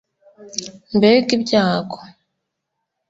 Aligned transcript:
’Mbega 0.95 1.31
ibyago 1.37 1.97